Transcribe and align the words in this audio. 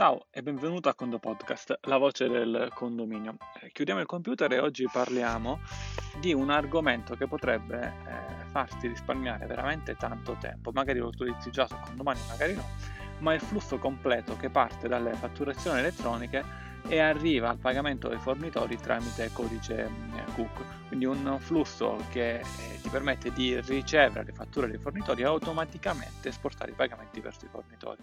Ciao 0.00 0.28
e 0.30 0.42
benvenuto 0.42 0.88
a 0.88 0.94
Condo 0.94 1.18
Podcast, 1.18 1.78
la 1.82 1.98
voce 1.98 2.26
del 2.26 2.70
condominio. 2.72 3.36
Eh, 3.60 3.70
chiudiamo 3.70 4.00
il 4.00 4.06
computer 4.06 4.50
e 4.50 4.58
oggi 4.58 4.88
parliamo 4.90 5.60
di 6.18 6.32
un 6.32 6.48
argomento 6.48 7.16
che 7.16 7.26
potrebbe 7.26 7.82
eh, 7.82 8.44
farti 8.46 8.88
risparmiare 8.88 9.44
veramente 9.44 9.96
tanto 9.96 10.38
tempo. 10.40 10.70
Magari 10.72 11.00
lo 11.00 11.08
utilizzi 11.08 11.50
già 11.50 11.66
su 11.66 11.76
condomani, 11.78 12.18
magari 12.28 12.54
no, 12.54 12.64
ma 13.18 13.34
il 13.34 13.42
flusso 13.42 13.76
completo 13.76 14.38
che 14.38 14.48
parte 14.48 14.88
dalle 14.88 15.12
fatturazioni 15.12 15.80
elettroniche 15.80 16.44
e 16.88 16.98
arriva 16.98 17.50
al 17.50 17.58
pagamento 17.58 18.08
dei 18.08 18.16
fornitori 18.16 18.78
tramite 18.78 19.28
codice 19.34 19.82
eh, 19.84 20.32
Cook. 20.32 20.88
Quindi 20.88 21.04
un 21.04 21.36
flusso 21.40 21.98
che 22.08 22.36
eh, 22.36 22.44
ti 22.80 22.88
permette 22.88 23.32
di 23.32 23.60
ricevere 23.60 24.24
le 24.24 24.32
fatture 24.32 24.66
dei 24.66 24.78
fornitori 24.78 25.20
e 25.20 25.26
automaticamente 25.26 26.30
esportare 26.30 26.70
i 26.70 26.74
pagamenti 26.74 27.20
verso 27.20 27.44
i 27.44 27.48
fornitori. 27.48 28.02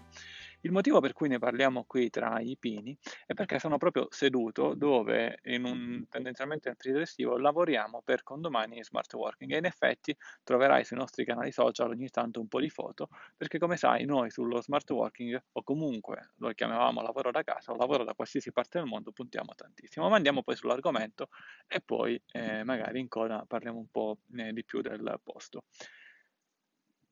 Il 0.62 0.72
motivo 0.72 1.00
per 1.00 1.14
cui 1.14 1.28
ne 1.28 1.38
parliamo 1.38 1.86
qui 1.86 2.10
tra 2.10 2.40
i 2.40 2.58
pini 2.60 2.98
è 3.26 3.34
perché 3.34 3.60
sono 3.60 3.78
proprio 3.78 4.08
seduto 4.10 4.74
dove 4.74 5.40
in 5.44 5.66
un 5.66 6.06
tendenzialmente 6.10 6.76
nel 6.84 7.08
lavoriamo 7.40 8.02
per 8.04 8.24
condomani 8.24 8.80
e 8.80 8.84
smart 8.84 9.14
working 9.14 9.54
e 9.54 9.58
in 9.58 9.66
effetti 9.66 10.16
troverai 10.44 10.84
sui 10.84 10.98
nostri 10.98 11.26
canali 11.26 11.52
social 11.52 11.90
ogni 11.92 12.10
tanto 12.10 12.40
un 12.40 12.48
po' 12.48 12.60
di 12.60 12.70
foto 12.70 13.08
perché 13.36 13.60
come 13.60 13.78
sai 13.78 14.06
noi 14.06 14.32
sullo 14.32 14.62
smart 14.62 14.90
working 14.90 15.40
o 15.52 15.64
comunque 15.64 16.32
lo 16.38 16.52
chiamavamo 16.52 17.02
lavoro 17.02 17.32
da 17.32 17.44
casa 17.44 17.72
o 17.72 17.76
lavoro 17.76 18.04
da 18.04 18.14
qualsiasi 18.14 18.52
parte 18.52 18.80
del 18.80 18.88
mondo 18.88 19.12
puntiamo 19.12 19.54
tantissimo 19.56 20.10
ma 20.10 20.16
andiamo 20.16 20.42
poi 20.44 20.56
sull'argomento 20.56 21.30
e 21.68 21.82
poi 21.82 22.20
eh, 22.32 22.64
magari 22.64 23.00
in 23.00 23.08
coda 23.08 23.46
parliamo 23.48 23.78
un 23.78 23.88
po' 23.90 24.20
eh, 24.36 24.54
di 24.54 24.64
più 24.64 24.82
del 24.82 25.20
posto. 25.24 25.66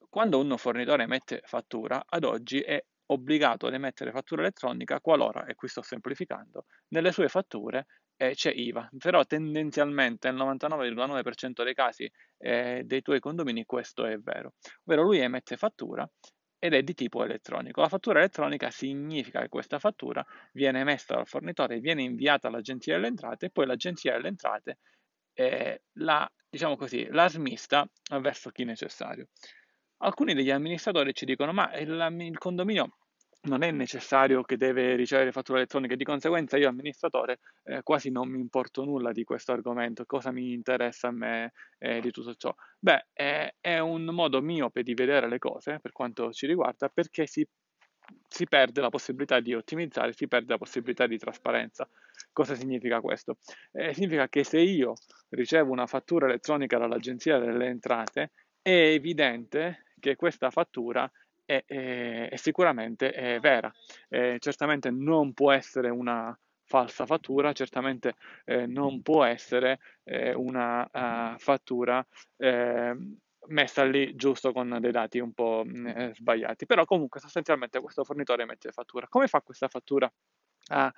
Quando 0.09 0.39
un 0.39 0.57
fornitore 0.57 1.03
emette 1.03 1.41
fattura, 1.43 2.05
ad 2.07 2.23
oggi 2.23 2.59
è 2.61 2.81
obbligato 3.07 3.67
ad 3.67 3.73
emettere 3.73 4.11
fattura 4.11 4.41
elettronica 4.41 4.99
qualora, 4.99 5.45
e 5.45 5.55
qui 5.55 5.67
sto 5.67 5.81
semplificando, 5.81 6.65
nelle 6.89 7.11
sue 7.11 7.29
fatture 7.29 7.85
eh, 8.17 8.33
c'è 8.33 8.51
IVA, 8.51 8.89
però 8.97 9.23
tendenzialmente 9.25 10.31
nel 10.31 10.41
99,9% 10.41 11.63
dei 11.63 11.73
casi 11.73 12.09
eh, 12.37 12.83
dei 12.85 13.01
tuoi 13.01 13.19
condomini 13.19 13.65
questo 13.65 14.05
è 14.05 14.17
vero, 14.17 14.53
ovvero 14.85 15.03
lui 15.03 15.19
emette 15.19 15.57
fattura 15.57 16.09
ed 16.57 16.73
è 16.73 16.81
di 16.81 16.93
tipo 16.93 17.23
elettronico. 17.23 17.81
La 17.81 17.89
fattura 17.89 18.19
elettronica 18.19 18.71
significa 18.71 19.41
che 19.41 19.49
questa 19.49 19.77
fattura 19.77 20.25
viene 20.53 20.79
emessa 20.79 21.15
dal 21.15 21.27
fornitore, 21.27 21.79
viene 21.79 22.01
inviata 22.01 22.47
all'agenzia 22.47 22.95
delle 22.95 23.07
entrate 23.07 23.47
e 23.47 23.49
poi 23.51 23.65
l'agenzia 23.67 24.13
delle 24.13 24.29
entrate 24.29 24.79
eh, 25.33 25.83
la, 25.99 26.29
diciamo 26.49 26.75
così, 26.75 27.05
la 27.11 27.27
smista 27.27 27.87
verso 28.19 28.49
chi 28.49 28.63
necessario. 28.63 29.27
Alcuni 29.97 30.33
degli 30.33 30.51
amministratori 30.51 31.13
ci 31.13 31.25
dicono 31.25 31.53
ma 31.53 31.73
il, 31.77 32.15
il 32.19 32.37
condominio 32.37 32.97
non 33.45 33.63
è 33.63 33.71
necessario 33.71 34.43
che 34.43 34.57
deve 34.57 34.95
ricevere 34.95 35.31
fattura 35.31 35.59
elettronica 35.59 35.93
e 35.93 35.97
di 35.97 36.03
conseguenza 36.03 36.57
io 36.57 36.67
amministratore 36.67 37.39
eh, 37.63 37.81
quasi 37.83 38.09
non 38.09 38.29
mi 38.29 38.39
importo 38.39 38.83
nulla 38.83 39.11
di 39.11 39.23
questo 39.23 39.51
argomento, 39.51 40.05
cosa 40.05 40.31
mi 40.31 40.53
interessa 40.53 41.07
a 41.09 41.11
me 41.11 41.51
eh, 41.77 42.01
di 42.01 42.11
tutto 42.11 42.33
ciò? 42.35 42.53
Beh, 42.79 43.07
è, 43.13 43.53
è 43.59 43.79
un 43.79 44.05
modo 44.05 44.41
miope 44.41 44.83
di 44.83 44.93
vedere 44.93 45.27
le 45.27 45.39
cose 45.39 45.79
per 45.79 45.91
quanto 45.91 46.31
ci 46.31 46.47
riguarda 46.47 46.89
perché 46.89 47.27
si, 47.27 47.47
si 48.27 48.45
perde 48.45 48.81
la 48.81 48.89
possibilità 48.89 49.39
di 49.39 49.53
ottimizzare, 49.53 50.13
si 50.13 50.27
perde 50.27 50.53
la 50.53 50.57
possibilità 50.57 51.07
di 51.07 51.17
trasparenza. 51.17 51.87
Cosa 52.31 52.55
significa 52.55 52.99
questo? 52.99 53.37
Eh, 53.71 53.93
significa 53.93 54.27
che 54.27 54.43
se 54.43 54.59
io 54.59 54.93
ricevo 55.29 55.71
una 55.71 55.87
fattura 55.87 56.25
elettronica 56.25 56.77
dall'Agenzia 56.77 57.37
delle 57.39 57.67
Entrate, 57.67 58.31
è 58.65 58.71
evidente 58.71 59.83
che 59.99 60.15
questa 60.15 60.49
fattura 60.49 61.09
è, 61.45 61.63
è, 61.67 62.29
è 62.29 62.35
sicuramente 62.35 63.11
è 63.11 63.39
vera. 63.39 63.71
Eh, 64.09 64.37
certamente 64.39 64.89
non 64.89 65.33
può 65.33 65.51
essere 65.51 65.89
una 65.89 66.35
falsa 66.63 67.05
fattura, 67.05 67.53
certamente 67.53 68.15
eh, 68.43 68.65
non 68.65 69.03
può 69.03 69.23
essere 69.23 69.79
eh, 70.03 70.33
una 70.33 70.81
uh, 70.81 71.37
fattura 71.37 72.03
ehm, 72.37 73.19
messa 73.49 73.83
lì 73.83 74.15
giusto 74.15 74.51
con 74.51 74.79
dei 74.81 74.91
dati 74.91 75.19
un 75.19 75.33
po' 75.33 75.61
mh, 75.63 75.87
eh, 75.87 76.11
sbagliati. 76.15 76.65
Però 76.65 76.85
comunque 76.85 77.19
sostanzialmente 77.19 77.79
questo 77.79 78.03
fornitore 78.03 78.41
emette 78.41 78.71
fattura. 78.71 79.07
Come 79.07 79.27
fa 79.27 79.41
questa 79.41 79.67
fattura 79.67 80.11
a 80.69 80.91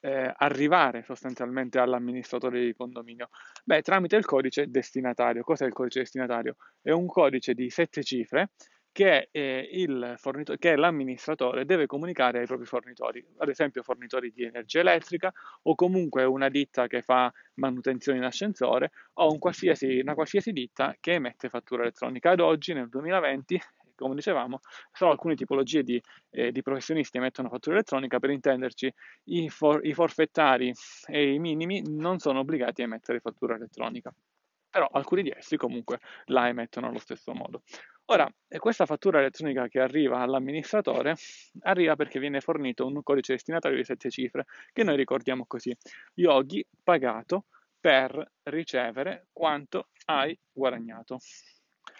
eh, 0.00 0.32
arrivare 0.36 1.02
sostanzialmente 1.02 1.78
all'amministratore 1.78 2.64
di 2.64 2.74
condominio? 2.74 3.28
Beh, 3.64 3.82
tramite 3.82 4.16
il 4.16 4.24
codice 4.24 4.66
destinatario. 4.68 5.42
Cos'è 5.42 5.66
il 5.66 5.72
codice 5.72 6.00
destinatario? 6.00 6.56
È 6.80 6.90
un 6.90 7.06
codice 7.06 7.54
di 7.54 7.70
sette 7.70 8.02
cifre 8.02 8.50
che, 8.92 9.28
eh, 9.30 10.14
fornitore, 10.16 10.58
che 10.58 10.76
l'amministratore 10.76 11.64
deve 11.64 11.86
comunicare 11.86 12.40
ai 12.40 12.46
propri 12.46 12.66
fornitori, 12.66 13.24
ad 13.38 13.48
esempio 13.48 13.82
fornitori 13.82 14.32
di 14.32 14.44
energia 14.44 14.80
elettrica 14.80 15.32
o 15.62 15.74
comunque 15.74 16.24
una 16.24 16.48
ditta 16.48 16.86
che 16.86 17.02
fa 17.02 17.32
manutenzione 17.54 18.18
in 18.18 18.24
ascensore 18.24 18.90
o 19.14 19.30
un 19.30 19.38
qualsiasi, 19.38 20.00
una 20.00 20.14
qualsiasi 20.14 20.52
ditta 20.52 20.96
che 20.98 21.14
emette 21.14 21.48
fattura 21.48 21.82
elettronica. 21.82 22.30
Ad 22.30 22.40
oggi, 22.40 22.72
nel 22.72 22.88
2020, 22.88 23.60
come 24.00 24.14
dicevamo, 24.14 24.60
solo 24.92 25.12
alcune 25.12 25.34
tipologie 25.34 25.82
di, 25.82 26.00
eh, 26.30 26.52
di 26.52 26.62
professionisti 26.62 27.18
emettono 27.18 27.48
fattura 27.48 27.76
elettronica, 27.76 28.18
per 28.18 28.30
intenderci 28.30 28.92
i, 29.24 29.48
for, 29.48 29.84
i 29.86 29.94
forfettari 29.94 30.72
e 31.06 31.32
i 31.32 31.38
minimi 31.38 31.82
non 31.86 32.18
sono 32.18 32.40
obbligati 32.40 32.82
a 32.82 32.84
emettere 32.84 33.20
fattura 33.20 33.54
elettronica 33.54 34.12
però 34.70 34.88
alcuni 34.92 35.22
di 35.22 35.32
essi 35.36 35.56
comunque 35.56 35.98
la 36.26 36.48
emettono 36.48 36.86
allo 36.86 37.00
stesso 37.00 37.32
modo. 37.32 37.62
Ora, 38.06 38.28
questa 38.58 38.86
fattura 38.86 39.18
elettronica 39.18 39.68
che 39.68 39.80
arriva 39.80 40.20
all'amministratore 40.20 41.14
arriva 41.62 41.96
perché 41.96 42.18
viene 42.18 42.40
fornito 42.40 42.86
un 42.86 43.02
codice 43.02 43.34
destinatario 43.34 43.76
di 43.76 43.84
sette 43.84 44.10
cifre, 44.10 44.46
che 44.72 44.82
noi 44.82 44.96
ricordiamo 44.96 45.44
così. 45.46 45.76
Yogi 46.14 46.64
pagato 46.82 47.46
per 47.80 48.32
ricevere 48.44 49.26
quanto 49.32 49.88
hai 50.06 50.36
guadagnato. 50.52 51.18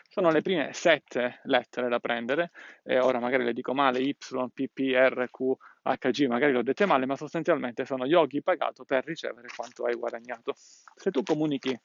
Sono 0.08 0.30
le 0.30 0.42
prime 0.42 0.72
sette 0.72 1.40
lettere 1.44 1.88
da 1.88 2.00
prendere, 2.00 2.50
e 2.82 2.98
ora 2.98 3.20
magari 3.20 3.44
le 3.44 3.52
dico 3.52 3.74
male, 3.74 4.00
Y, 4.00 4.16
P, 4.16 4.68
P, 4.72 4.92
R, 4.94 5.28
Q, 5.30 5.52
H, 5.82 6.10
G, 6.10 6.26
magari 6.26 6.52
le 6.52 6.58
ho 6.58 6.62
dette 6.62 6.86
male, 6.86 7.06
ma 7.06 7.16
sostanzialmente 7.16 7.84
sono 7.84 8.04
yogi 8.06 8.42
pagato 8.42 8.84
per 8.84 9.04
ricevere 9.04 9.48
quanto 9.54 9.84
hai 9.84 9.94
guadagnato. 9.94 10.54
Se 10.54 11.10
tu 11.10 11.22
comunichi 11.22 11.78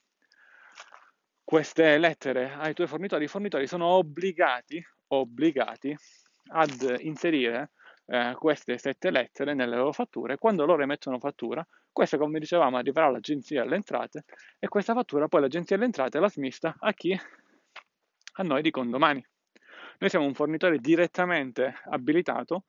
queste 1.44 1.96
lettere 1.98 2.52
ai 2.52 2.74
tuoi 2.74 2.88
fornitori, 2.88 3.24
i 3.24 3.28
fornitori 3.28 3.66
sono 3.68 3.86
obbligati, 3.86 4.84
obbligati 5.08 5.96
ad 6.48 6.98
inserire 7.00 7.70
eh, 8.06 8.34
queste 8.38 8.78
sette 8.78 9.10
lettere 9.10 9.54
nelle 9.54 9.76
loro 9.76 9.92
fatture. 9.92 10.36
Quando 10.36 10.66
loro 10.66 10.82
emettono 10.82 11.18
fattura, 11.20 11.66
questa, 11.92 12.18
come 12.18 12.40
dicevamo, 12.40 12.76
arriverà 12.76 13.06
all'agenzia 13.06 13.62
delle 13.62 13.76
entrate 13.76 14.24
e 14.58 14.68
questa 14.68 14.92
fattura 14.92 15.28
poi 15.28 15.42
l'agenzia 15.42 15.76
delle 15.76 15.86
entrate 15.86 16.18
la 16.18 16.28
smista 16.28 16.74
a 16.78 16.92
chi? 16.92 17.18
A 18.38 18.42
noi 18.42 18.62
di 18.62 18.70
condomani. 18.70 19.24
Noi 19.98 20.10
siamo 20.10 20.26
un 20.26 20.34
fornitore 20.34 20.78
direttamente 20.78 21.74
abilitato 21.84 22.64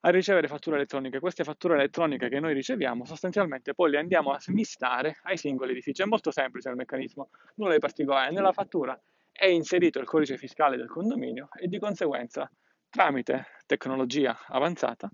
a 0.00 0.10
ricevere 0.10 0.48
fatture 0.48 0.76
elettroniche. 0.76 1.20
Queste 1.20 1.44
fatture 1.44 1.74
elettroniche 1.74 2.28
che 2.28 2.40
noi 2.40 2.54
riceviamo 2.54 3.04
sostanzialmente 3.04 3.74
poi 3.74 3.90
le 3.90 3.98
andiamo 3.98 4.32
a 4.32 4.40
smistare 4.40 5.18
ai 5.24 5.36
singoli 5.36 5.72
edifici. 5.72 6.02
È 6.02 6.06
molto 6.06 6.30
semplice 6.30 6.70
il 6.70 6.76
meccanismo, 6.76 7.30
nulla 7.56 7.74
di 7.74 7.78
particolare. 7.78 8.32
Nella 8.32 8.52
fattura 8.52 8.98
è 9.30 9.46
inserito 9.46 9.98
il 9.98 10.06
codice 10.06 10.36
fiscale 10.36 10.76
del 10.76 10.88
condominio 10.88 11.48
e 11.58 11.68
di 11.68 11.78
conseguenza 11.78 12.50
tramite 12.90 13.46
tecnologia 13.66 14.38
avanzata 14.48 15.10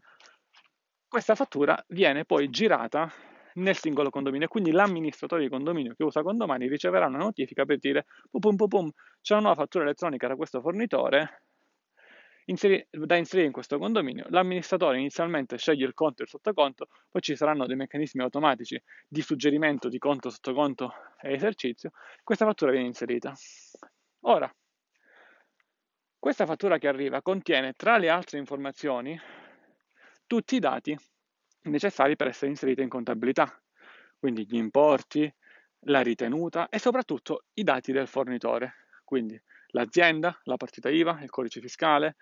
questa 1.08 1.34
fattura 1.34 1.82
viene 1.88 2.26
poi 2.26 2.50
girata 2.50 3.10
nel 3.58 3.76
singolo 3.76 4.10
condominio 4.10 4.48
quindi 4.48 4.70
l'amministratore 4.70 5.42
di 5.42 5.48
condominio 5.48 5.94
che 5.94 6.04
usa 6.04 6.22
condomani 6.22 6.69
riceverà 6.69 7.06
una 7.06 7.19
notifica 7.19 7.64
per 7.64 7.78
dire 7.78 8.06
pum 8.30 8.56
pum 8.56 8.69
pum 8.69 8.91
c'è 9.20 9.34
una 9.34 9.42
nuova 9.42 9.62
fattura 9.62 9.84
elettronica 9.84 10.28
da 10.28 10.36
questo 10.36 10.60
fornitore 10.60 11.42
inseri- 12.48 12.86
da 12.91 13.16
inserire 13.16 13.46
in 13.46 13.52
questo 13.52 13.78
condominio. 13.78 14.26
L'amministratore 14.28 14.98
inizialmente 14.98 15.56
sceglie 15.56 15.87
il 15.87 15.94
conto 15.94 16.22
e 16.22 16.25
il 16.25 16.31
sottoconto, 16.31 16.88
poi 17.08 17.22
ci 17.22 17.37
saranno 17.37 17.66
dei 17.66 17.76
meccanismi 17.76 18.22
automatici 18.22 18.81
di 19.06 19.22
suggerimento 19.22 19.88
di 19.88 19.99
conto, 19.99 20.31
sottoconto 20.31 20.93
e 21.20 21.32
esercizio. 21.32 21.90
Questa 22.22 22.44
fattura 22.44 22.70
viene 22.70 22.87
inserita. 22.87 23.32
Ora, 24.22 24.52
questa 26.19 26.46
fattura 26.46 26.78
che 26.78 26.88
arriva 26.88 27.22
contiene, 27.22 27.72
tra 27.75 27.96
le 27.99 28.08
altre 28.08 28.38
informazioni, 28.38 29.19
tutti 30.26 30.56
i 30.56 30.58
dati 30.58 30.96
necessari 31.69 32.17
per 32.17 32.29
essere 32.29 32.50
inserita 32.50 32.82
in 32.82 32.88
contabilità, 32.88 33.61
quindi 34.19 34.47
gli 34.47 34.56
importi, 34.56 35.32
la 35.82 36.00
ritenuta 36.00 36.69
e 36.69 36.79
soprattutto 36.79 37.44
i 37.55 37.62
dati 37.62 37.93
del 37.93 38.09
fornitore, 38.09 38.87
quindi 39.05 39.41
l'azienda, 39.69 40.38
la 40.44 40.56
partita 40.56 40.88
IVA, 40.88 41.20
il 41.23 41.31
codice 41.31 41.61
fiscale, 41.61 42.17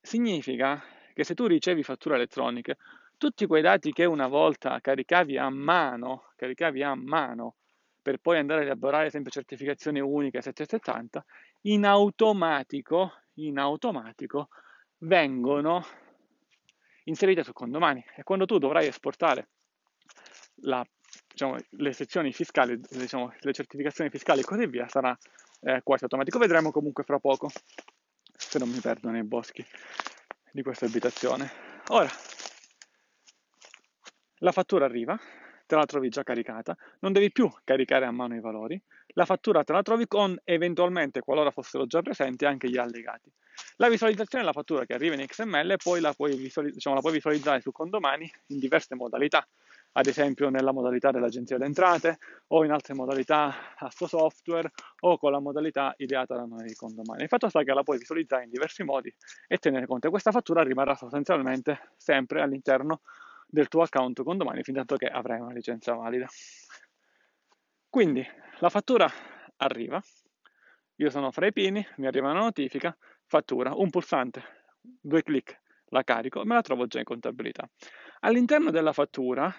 significa 0.00 0.82
che 1.12 1.24
se 1.24 1.34
tu 1.34 1.46
ricevi 1.46 1.82
fatture 1.82 2.14
elettroniche, 2.14 2.76
tutti 3.18 3.46
quei 3.46 3.60
dati 3.60 3.92
che 3.92 4.06
una 4.06 4.28
volta 4.28 4.80
caricavi 4.80 5.36
a 5.36 5.50
mano, 5.50 6.30
caricavi 6.36 6.82
a 6.82 6.94
mano 6.94 7.56
per 8.00 8.16
poi 8.18 8.38
andare 8.38 8.62
a 8.62 8.64
elaborare 8.64 9.10
sempre 9.10 9.30
certificazioni 9.30 10.00
uniche 10.00 10.40
770, 10.40 11.22
in 11.62 11.84
automatico, 11.84 13.12
in 13.34 13.58
automatico 13.58 14.48
vengono 14.98 15.84
inserite 17.10 17.42
su 17.42 17.52
condomani 17.52 18.02
e 18.16 18.22
quando 18.22 18.46
tu 18.46 18.58
dovrai 18.58 18.86
esportare 18.86 19.48
la, 20.62 20.84
diciamo, 21.28 21.56
le 21.70 21.92
sezioni 21.92 22.32
fiscali, 22.32 22.80
diciamo, 22.88 23.32
le 23.40 23.52
certificazioni 23.52 24.10
fiscali 24.10 24.40
e 24.40 24.44
così 24.44 24.66
via, 24.66 24.88
sarà 24.88 25.16
eh, 25.62 25.80
quasi 25.82 26.04
automatico. 26.04 26.38
Vedremo 26.38 26.70
comunque 26.70 27.04
fra 27.04 27.18
poco, 27.18 27.50
se 28.36 28.58
non 28.58 28.70
mi 28.70 28.80
perdo 28.80 29.10
nei 29.10 29.24
boschi 29.24 29.64
di 30.52 30.62
questa 30.62 30.86
abitazione. 30.86 31.50
Ora, 31.88 32.10
la 34.38 34.52
fattura 34.52 34.84
arriva, 34.84 35.18
te 35.70 35.76
la 35.76 35.86
trovi 35.86 36.08
già 36.08 36.24
caricata, 36.24 36.76
non 36.98 37.12
devi 37.12 37.30
più 37.30 37.48
caricare 37.62 38.04
a 38.04 38.10
mano 38.10 38.34
i 38.34 38.40
valori, 38.40 38.80
la 39.14 39.24
fattura 39.24 39.62
te 39.62 39.72
la 39.72 39.82
trovi 39.82 40.08
con 40.08 40.36
eventualmente, 40.42 41.20
qualora 41.20 41.52
fossero 41.52 41.86
già 41.86 42.02
presenti, 42.02 42.44
anche 42.44 42.68
gli 42.68 42.76
allegati. 42.76 43.30
La 43.76 43.88
visualizzazione 43.88 44.42
della 44.42 44.56
fattura 44.56 44.84
che 44.84 44.94
arriva 44.94 45.14
in 45.14 45.24
XML 45.24 45.76
poi 45.80 46.00
la 46.00 46.12
puoi, 46.12 46.34
visualiz- 46.34 46.74
diciamo, 46.74 46.96
la 46.96 47.00
puoi 47.00 47.12
visualizzare 47.12 47.60
su 47.60 47.70
condomani 47.70 48.28
in 48.48 48.58
diverse 48.58 48.96
modalità, 48.96 49.46
ad 49.92 50.06
esempio 50.06 50.48
nella 50.48 50.72
modalità 50.72 51.12
dell'agenzia 51.12 51.56
delle 51.56 51.68
entrate 51.68 52.18
o 52.48 52.64
in 52.64 52.72
altre 52.72 52.94
modalità 52.94 53.76
a 53.76 53.90
suo 53.92 54.08
software 54.08 54.72
o 55.00 55.18
con 55.18 55.30
la 55.30 55.38
modalità 55.38 55.94
ideata 55.98 56.34
da 56.34 56.46
noi 56.46 56.74
condomani. 56.74 57.22
Il 57.22 57.28
fatto 57.28 57.48
sta 57.48 57.62
che 57.62 57.72
la 57.72 57.84
puoi 57.84 57.98
visualizzare 57.98 58.42
in 58.42 58.50
diversi 58.50 58.82
modi 58.82 59.14
e 59.46 59.58
tenere 59.58 59.86
conto. 59.86 60.10
Questa 60.10 60.32
fattura 60.32 60.64
rimarrà 60.64 60.96
sostanzialmente 60.96 61.92
sempre 61.96 62.42
all'interno 62.42 63.02
del 63.50 63.68
tuo 63.68 63.82
account 63.82 64.22
condomani 64.22 64.62
fin 64.62 64.74
tanto 64.74 64.96
che 64.96 65.06
avrai 65.06 65.40
una 65.40 65.52
licenza 65.52 65.94
valida. 65.94 66.26
Quindi 67.88 68.24
la 68.60 68.68
fattura 68.68 69.10
arriva, 69.56 70.00
io 70.96 71.10
sono 71.10 71.30
fra 71.32 71.46
i 71.46 71.52
pini, 71.52 71.84
mi 71.96 72.06
arriva 72.06 72.30
una 72.30 72.40
notifica, 72.40 72.96
fattura, 73.26 73.74
un 73.74 73.90
pulsante, 73.90 74.42
due 74.80 75.22
clic, 75.22 75.60
la 75.86 76.04
carico 76.04 76.42
e 76.42 76.44
me 76.44 76.54
la 76.54 76.62
trovo 76.62 76.86
già 76.86 76.98
in 76.98 77.04
contabilità. 77.04 77.68
All'interno 78.20 78.70
della 78.70 78.92
fattura, 78.92 79.52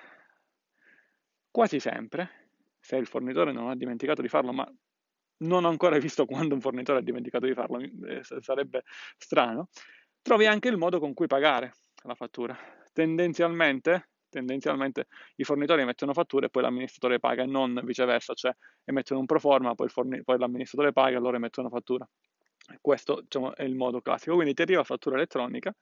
quasi 1.50 1.80
sempre, 1.80 2.50
se 2.80 2.96
il 2.96 3.06
fornitore 3.06 3.52
non 3.52 3.70
ha 3.70 3.76
dimenticato 3.76 4.22
di 4.22 4.30
farlo, 4.30 4.54
ma 4.54 4.72
non 5.40 5.66
ho 5.66 5.70
ancora 5.70 5.98
visto 5.98 6.26
quando 6.26 6.54
un 6.54 6.62
fornitore 6.62 7.00
ha 7.00 7.04
dimenticato 7.04 7.46
di 7.46 7.54
farlo, 7.54 7.80
eh, 7.80 8.22
sarebbe 8.40 8.84
strano, 9.18 9.70
trovi 10.22 10.46
anche 10.46 10.70
il 10.70 10.78
modo 10.78 11.00
con 11.00 11.14
cui 11.14 11.28
pagare 11.28 11.74
la 12.04 12.16
fattura. 12.16 12.58
Tendenzialmente 12.94 14.12
tendenzialmente 14.32 15.08
i 15.36 15.44
fornitori 15.44 15.82
emettono 15.82 16.14
fatture 16.14 16.48
e 16.48 16.50
poi 16.50 16.64
l'amministratore 16.64 17.20
paga 17.20 17.44
e 17.44 17.46
non 17.46 17.80
viceversa, 17.84 18.34
cioè 18.34 18.56
emettono 18.86 19.20
un 19.20 19.26
pro 19.26 19.40
forma, 19.40 19.76
poi, 19.76 19.90
forni- 19.90 20.24
poi 20.24 20.40
l'amministratore 20.40 20.94
paga 20.94 21.18
e 21.18 21.20
loro 21.20 21.36
emettono 21.36 21.70
fattura. 21.70 22.08
Questo 22.80 23.22
diciamo, 23.22 23.54
è 23.56 23.64
il 23.64 23.76
modo 23.76 24.02
classico. 24.02 24.36
Quindi 24.36 24.54
ti 24.54 24.62
arriva 24.62 24.84
fattura 24.84 25.16
elettronica, 25.18 25.76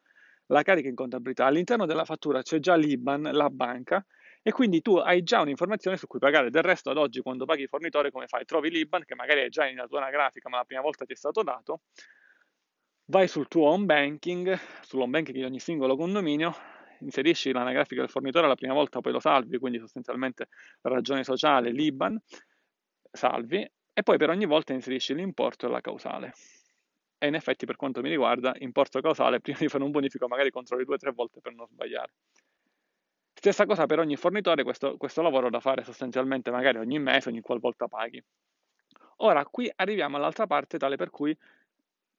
la 0.47 0.63
carica 0.63 0.89
in 0.89 0.95
contabilità, 0.95 1.45
all'interno 1.45 1.85
della 1.85 2.05
fattura 2.05 2.41
c'è 2.41 2.59
già 2.59 2.75
l'IBAN, 2.75 3.29
la 3.31 3.49
banca, 3.49 4.03
e 4.41 4.51
quindi 4.51 4.81
tu 4.81 4.95
hai 4.95 5.21
già 5.21 5.41
un'informazione 5.41 5.95
su 5.95 6.07
cui 6.07 6.17
pagare. 6.19 6.49
Del 6.49 6.63
resto, 6.63 6.89
ad 6.89 6.97
oggi, 6.97 7.21
quando 7.21 7.45
paghi 7.45 7.61
il 7.61 7.67
fornitore, 7.67 8.09
come 8.09 8.25
fai? 8.25 8.45
Trovi 8.45 8.71
l'IBAN, 8.71 9.03
che 9.05 9.13
magari 9.13 9.41
è 9.41 9.49
già 9.49 9.67
in 9.67 9.83
tua 9.87 9.99
anagrafica, 9.99 10.49
ma 10.49 10.57
la 10.57 10.63
prima 10.63 10.81
volta 10.81 11.05
ti 11.05 11.13
è 11.13 11.15
stato 11.15 11.43
dato, 11.43 11.81
vai 13.05 13.27
sul 13.27 13.47
tuo 13.47 13.67
home 13.67 13.85
banking, 13.85 14.57
sull'home 14.81 15.11
banking 15.11 15.37
di 15.37 15.43
ogni 15.43 15.59
singolo 15.59 15.95
condominio, 15.95 16.55
inserisci 16.99 17.51
l'anagrafica 17.51 18.01
del 18.01 18.09
fornitore 18.09 18.47
la 18.47 18.55
prima 18.55 18.73
volta, 18.73 19.01
poi 19.01 19.11
lo 19.11 19.19
salvi, 19.19 19.57
quindi 19.57 19.79
sostanzialmente 19.79 20.47
ragione 20.81 21.23
sociale, 21.23 21.71
l'IBAN, 21.71 22.19
salvi, 23.11 23.69
e 23.93 24.03
poi 24.03 24.17
per 24.17 24.29
ogni 24.29 24.45
volta 24.45 24.73
inserisci 24.73 25.13
l'importo 25.13 25.67
e 25.67 25.69
la 25.69 25.81
causale. 25.81 26.33
E 27.17 27.27
in 27.27 27.35
effetti, 27.35 27.65
per 27.65 27.75
quanto 27.75 28.01
mi 28.01 28.09
riguarda, 28.09 28.53
importo 28.59 29.01
causale, 29.01 29.39
prima 29.41 29.57
di 29.59 29.67
fare 29.67 29.83
un 29.83 29.91
bonifico, 29.91 30.27
magari 30.27 30.51
controlli 30.51 30.85
due 30.85 30.95
o 30.95 30.97
tre 30.97 31.11
volte 31.11 31.41
per 31.41 31.53
non 31.53 31.67
sbagliare. 31.67 32.13
Stessa 33.33 33.65
cosa 33.65 33.85
per 33.85 33.99
ogni 33.99 34.15
fornitore, 34.15 34.63
questo, 34.63 34.97
questo 34.97 35.21
lavoro 35.21 35.49
da 35.49 35.59
fare 35.59 35.83
sostanzialmente 35.83 36.51
magari 36.51 36.77
ogni 36.77 36.99
mese, 36.99 37.29
ogni 37.29 37.41
qualvolta 37.41 37.87
paghi. 37.87 38.21
Ora, 39.17 39.45
qui 39.45 39.71
arriviamo 39.75 40.17
all'altra 40.17 40.47
parte, 40.47 40.77
tale 40.77 40.95
per 40.95 41.09
cui 41.09 41.37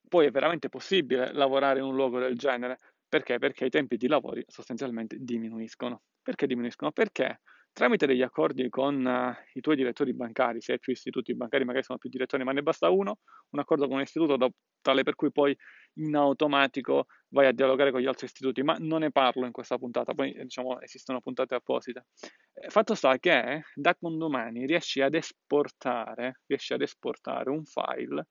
poi 0.09 0.27
è 0.27 0.31
veramente 0.31 0.69
possibile 0.69 1.33
lavorare 1.33 1.79
in 1.79 1.85
un 1.85 1.95
luogo 1.95 2.19
del 2.19 2.37
genere. 2.37 2.79
Perché? 3.11 3.39
Perché 3.39 3.65
i 3.65 3.71
tempi 3.71 3.97
di 3.97 4.07
lavori 4.07 4.45
sostanzialmente 4.47 5.17
diminuiscono. 5.19 6.03
Perché 6.23 6.47
diminuiscono? 6.47 6.93
Perché 6.93 7.41
tramite 7.73 8.07
degli 8.07 8.23
accordi 8.23 8.69
con 8.69 9.05
uh, 9.05 9.35
i 9.55 9.61
tuoi 9.61 9.75
direttori 9.75 10.15
bancari, 10.15 10.61
se 10.61 10.73
hai 10.73 10.79
più 10.79 10.93
istituti 10.93 11.35
bancari, 11.35 11.65
magari 11.65 11.83
sono 11.83 11.99
più 11.99 12.09
direttori, 12.09 12.45
ma 12.45 12.53
ne 12.53 12.63
basta 12.63 12.89
uno, 12.89 13.19
un 13.51 13.59
accordo 13.59 13.89
con 13.89 13.97
un 13.97 14.03
istituto 14.03 14.37
da, 14.37 14.49
tale 14.81 15.03
per 15.03 15.17
cui 15.17 15.33
poi 15.33 15.57
in 15.95 16.15
automatico 16.15 17.07
vai 17.31 17.47
a 17.47 17.53
dialogare 17.53 17.91
con 17.91 18.01
gli 18.01 18.07
altri 18.07 18.27
istituti, 18.27 18.63
ma 18.63 18.77
non 18.79 19.01
ne 19.01 19.11
parlo 19.11 19.45
in 19.45 19.51
questa 19.51 19.77
puntata, 19.77 20.15
poi 20.15 20.33
diciamo 20.33 20.81
esistono 20.81 21.21
puntate 21.21 21.57
apposite. 21.57 22.07
Eh, 22.53 22.71
fatto 22.71 22.95
sta 22.95 23.19
che 23.19 23.65
da 23.75 23.97
condomani 23.97 24.67
riesci 24.67 25.01
ad 25.01 25.15
esportare, 25.15 26.43
riesci 26.47 26.75
ad 26.75 26.83
esportare 26.83 27.51
un 27.51 27.65
file 27.65 28.29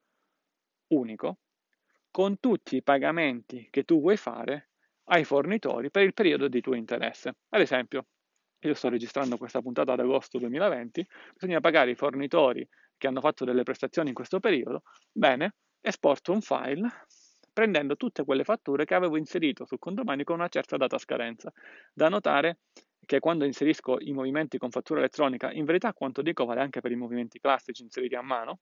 unico 0.93 1.39
con 2.11 2.39
tutti 2.39 2.77
i 2.77 2.83
pagamenti 2.83 3.67
che 3.69 3.83
tu 3.83 3.99
vuoi 3.99 4.17
fare 4.17 4.68
ai 5.09 5.23
fornitori 5.23 5.91
per 5.91 6.03
il 6.03 6.13
periodo 6.13 6.47
di 6.47 6.61
tuo 6.61 6.75
interesse. 6.75 7.33
Ad 7.49 7.61
esempio, 7.61 8.07
io 8.59 8.73
sto 8.73 8.89
registrando 8.89 9.37
questa 9.37 9.61
puntata 9.61 9.93
ad 9.93 9.99
agosto 9.99 10.37
2020, 10.37 11.05
bisogna 11.33 11.59
pagare 11.59 11.91
i 11.91 11.95
fornitori 11.95 12.67
che 12.97 13.07
hanno 13.07 13.21
fatto 13.21 13.45
delle 13.45 13.63
prestazioni 13.63 14.09
in 14.09 14.15
questo 14.15 14.39
periodo. 14.39 14.83
Bene, 15.11 15.55
esporto 15.81 16.31
un 16.31 16.41
file 16.41 16.89
prendendo 17.51 17.95
tutte 17.95 18.23
quelle 18.23 18.43
fatture 18.43 18.85
che 18.85 18.95
avevo 18.95 19.17
inserito 19.17 19.65
su 19.65 19.77
condomani 19.77 20.23
con 20.23 20.35
una 20.35 20.47
certa 20.47 20.77
data 20.77 20.97
scadenza. 20.97 21.51
Da 21.93 22.07
notare 22.07 22.59
che 23.05 23.19
quando 23.19 23.43
inserisco 23.43 23.97
i 23.99 24.11
movimenti 24.11 24.57
con 24.57 24.69
fattura 24.69 24.99
elettronica, 24.99 25.51
in 25.51 25.65
verità 25.65 25.93
quanto 25.93 26.21
dico 26.21 26.45
vale 26.45 26.61
anche 26.61 26.79
per 26.79 26.91
i 26.91 26.95
movimenti 26.95 27.39
classici 27.39 27.81
inseriti 27.81 28.15
a 28.15 28.21
mano, 28.21 28.59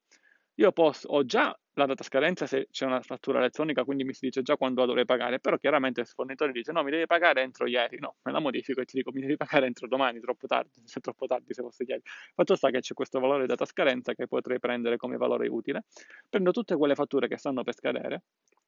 io 0.59 0.71
posso, 0.71 1.07
ho 1.09 1.23
già 1.25 1.57
la 1.73 1.85
data 1.85 2.03
scadenza 2.03 2.47
se 2.47 2.67
c'è 2.71 2.85
una 2.85 3.01
fattura 3.01 3.37
elettronica, 3.37 3.83
quindi 3.83 4.03
mi 4.03 4.13
si 4.13 4.25
dice 4.25 4.41
già 4.41 4.57
quando 4.57 4.81
la 4.81 4.87
dovrei 4.87 5.05
pagare, 5.05 5.39
però 5.39 5.57
chiaramente 5.57 6.01
il 6.01 6.07
fornitore 6.07 6.51
dice 6.51 6.71
no, 6.71 6.81
mi 6.83 6.89
devi 6.89 7.05
pagare 7.05 7.43
entro 7.43 7.67
ieri, 7.67 7.99
no, 7.99 8.15
me 8.23 8.31
la 8.31 8.39
modifico 8.39 8.81
e 8.81 8.85
ti 8.85 8.97
dico 8.97 9.11
mi 9.11 9.21
devi 9.21 9.37
pagare 9.37 9.67
entro 9.67 9.87
domani, 9.87 10.19
troppo 10.19 10.47
tardi, 10.47 10.81
se 10.85 10.99
troppo 10.99 11.27
tardi 11.27 11.53
se 11.53 11.61
fosse 11.61 11.83
ieri. 11.83 12.01
Fatto 12.33 12.55
sta 12.55 12.71
che 12.71 12.79
c'è 12.79 12.95
questo 12.95 13.19
valore 13.19 13.45
data 13.45 13.65
scadenza 13.65 14.13
che 14.15 14.25
potrei 14.27 14.59
prendere 14.59 14.97
come 14.97 15.17
valore 15.17 15.47
utile, 15.47 15.83
prendo 16.27 16.51
tutte 16.51 16.75
quelle 16.75 16.95
fatture 16.95 17.27
che 17.27 17.37
stanno 17.37 17.61
per 17.63 17.75
scadere, 17.75 18.23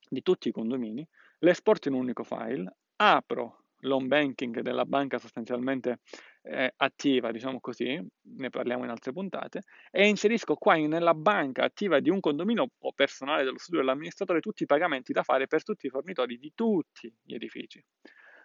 di 0.08 0.22
tutti 0.22 0.50
i 0.50 0.52
condomini, 0.52 1.06
le 1.40 1.50
esporto 1.50 1.88
in 1.88 1.96
un 1.96 2.02
unico 2.02 2.24
file, 2.24 2.72
apro 2.98 3.64
l'home 3.84 4.08
banking 4.08 4.60
della 4.62 4.86
banca 4.86 5.18
sostanzialmente 5.18 6.00
eh, 6.42 6.74
attiva, 6.78 7.32
diciamo 7.32 7.60
così, 7.60 8.00
ne 8.22 8.50
parliamo 8.50 8.84
in 8.84 8.90
altre 8.90 9.12
puntate, 9.12 9.62
e 9.92 10.08
inserisco 10.08 10.56
qua 10.56 10.76
nella 10.76 11.14
banca 11.14 11.64
attiva 11.64 12.00
di 12.00 12.10
un 12.10 12.20
condominio 12.20 12.68
o 12.78 12.92
personale 12.94 13.44
dello 13.44 13.58
studio 13.58 13.80
dell'amministratore 13.80 14.40
tutti 14.40 14.64
i 14.64 14.66
pagamenti 14.66 15.14
da 15.14 15.24
fare 15.24 15.48
per 15.48 15.64
tutti 15.64 15.88
i 15.88 15.90
fornitori 15.90 16.38
di 16.38 16.52
tutti 16.56 17.14
gli 17.24 17.34
edifici. 17.34 17.84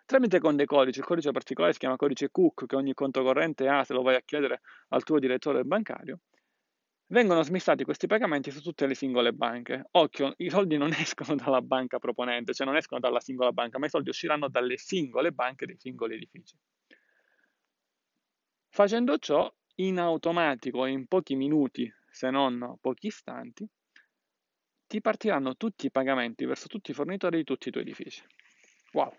Tramite 0.07 0.39
con 0.39 0.55
dei 0.57 0.67
codici, 0.67 0.99
il 0.99 1.05
codice 1.05 1.31
particolare 1.31 1.73
si 1.73 1.79
chiama 1.79 1.97
codice 1.97 2.31
Cook 2.31 2.67
che 2.67 2.77
ogni 2.77 2.93
conto 2.93 3.23
corrente 3.23 3.69
ha 3.69 3.85
se 3.85 3.95
lo 3.95 4.03
vai 4.03 4.17
a 4.17 4.23
chiedere 4.23 4.61
al 4.89 5.03
tuo 5.03 5.19
direttore 5.19 5.65
bancario, 5.65 6.21
vengono 7.09 7.43
smistati 7.43 7.85
questi 7.85 8.07
pagamenti 8.07 8.51
su 8.51 8.61
tutte 8.61 8.87
le 8.87 8.95
singole 8.95 9.33
banche. 9.33 9.87
Occhio, 9.93 10.35
i 10.39 10.51
soldi 10.51 10.77
non 10.77 10.91
escono 10.99 11.37
dalla 11.37 11.63
banca 11.63 11.99
proponente, 11.99 12.53
cioè 12.53 12.67
non 12.67 12.77
escono 12.77 13.01
dalla 13.01 13.21
singola 13.21 13.53
banca, 13.53 13.79
ma 13.79 13.87
i 13.87 13.91
soldi 13.91 14.11
usciranno 14.11 14.49
dalle 14.49 14.77
singole 14.77 15.33
banche 15.33 15.67
dei 15.67 15.79
singoli 15.79 16.15
edifici. 16.15 16.57
Facendo 18.75 19.19
ciò, 19.19 19.49
in 19.77 20.01
automatico, 20.01 20.85
in 20.87 21.07
pochi 21.07 21.37
minuti, 21.37 21.89
se 22.11 22.29
non 22.31 22.77
pochi 22.81 23.07
istanti, 23.07 23.65
ti 24.89 25.01
partiranno 25.01 25.55
tutti 25.55 25.87
i 25.87 25.93
pagamenti 25.93 26.45
verso 26.45 26.67
tutti 26.67 26.91
i 26.91 26.95
fornitori 26.95 27.37
di 27.37 27.45
tutti 27.45 27.69
i 27.69 27.71
tuoi 27.71 27.85
edifici. 27.85 28.25
Wow! 28.95 29.15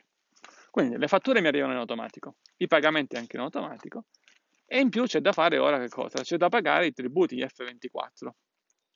Quindi 0.71 0.97
le 0.97 1.07
fatture 1.07 1.39
mi 1.39 1.47
arrivano 1.47 1.71
in 1.71 1.77
automatico, 1.77 2.35
i 2.57 2.67
pagamenti 2.67 3.15
anche 3.15 3.37
in 3.37 3.43
automatico, 3.43 4.07
e 4.65 4.81
in 4.81 4.89
più 4.89 5.05
c'è 5.05 5.21
da 5.21 5.31
fare 5.31 5.57
ora 5.57 5.79
che 5.79 5.87
cosa? 5.87 6.21
C'è 6.21 6.35
da 6.35 6.49
pagare 6.49 6.87
i 6.87 6.91
tributi 6.91 7.41
F24. 7.41 8.35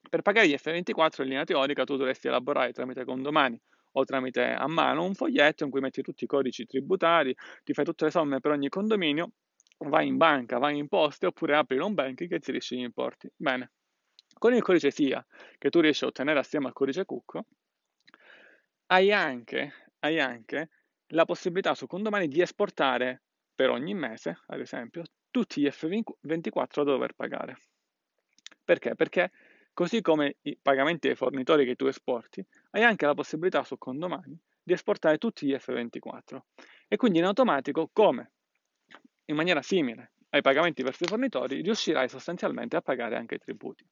Per 0.09 0.21
pagare 0.21 0.49
gli 0.49 0.55
F24 0.57 1.21
in 1.21 1.29
linea 1.29 1.45
teorica 1.45 1.85
tu 1.85 1.95
dovresti 1.95 2.27
elaborare 2.27 2.73
tramite 2.73 3.05
condomani 3.05 3.57
o 3.93 4.03
tramite 4.03 4.43
a 4.43 4.67
mano 4.67 5.05
un 5.05 5.13
foglietto 5.13 5.63
in 5.63 5.69
cui 5.69 5.79
metti 5.79 6.01
tutti 6.01 6.25
i 6.25 6.27
codici 6.27 6.65
tributari, 6.65 7.33
ti 7.63 7.71
fai 7.71 7.85
tutte 7.85 8.03
le 8.03 8.11
somme 8.11 8.41
per 8.41 8.51
ogni 8.51 8.67
condominio 8.67 9.31
vai 9.79 10.07
in 10.07 10.17
banca, 10.17 10.57
vai 10.57 10.77
in 10.77 10.88
poste 10.88 11.27
oppure 11.27 11.55
apri 11.55 11.77
un 11.77 11.93
banking 11.93 12.31
e 12.31 12.36
inserisci 12.36 12.77
gli 12.77 12.81
importi. 12.81 13.29
Bene, 13.36 13.71
con 14.38 14.53
il 14.53 14.62
codice 14.62 14.91
SIA 14.91 15.25
che 15.57 15.69
tu 15.69 15.79
riesci 15.79 16.03
a 16.03 16.07
ottenere 16.07 16.39
assieme 16.39 16.67
al 16.67 16.74
codice 16.74 17.05
Cucco, 17.05 17.45
hai 18.88 19.12
anche, 19.12 19.74
hai 20.00 20.19
anche 20.19 20.69
la 21.07 21.25
possibilità 21.25 21.75
su 21.75 21.88
condomani 21.88 22.27
di 22.27 22.41
esportare 22.41 23.24
per 23.53 23.69
ogni 23.69 23.93
mese, 23.93 24.39
ad 24.48 24.59
esempio, 24.59 25.03
tutti 25.31 25.62
gli 25.62 25.67
F24 25.67 26.83
da 26.83 26.91
dover 26.91 27.13
pagare. 27.13 27.57
Perché? 28.63 28.95
Perché 28.95 29.31
così 29.74 30.01
come 30.01 30.38
i 30.41 30.57
pagamenti 30.62 31.07
ai 31.07 31.15
fornitori 31.15 31.65
che 31.65 31.75
tu 31.75 31.86
esporti, 31.86 32.45
hai 32.71 32.83
anche 32.83 33.05
la 33.05 33.13
possibilità 33.13 33.63
su 33.63 33.77
condomani 33.77 34.38
di 34.62 34.74
esportare 34.74 35.17
tutti 35.17 35.48
gli 35.48 35.53
F24. 35.53 36.39
E 36.88 36.98
quindi 36.98 37.19
in 37.19 37.25
automatico, 37.25 37.89
come 37.93 38.33
in 39.29 39.36
maniera 39.36 39.62
simile 39.62 40.13
ai 40.31 40.41
pagamenti 40.41 40.83
verso 40.83 41.05
i 41.05 41.07
fornitori, 41.07 41.62
riuscirai 41.62 42.07
sostanzialmente 42.07 42.75
a 42.75 42.81
pagare 42.81 43.15
anche 43.15 43.36
i 43.36 43.39
tributi. 43.39 43.86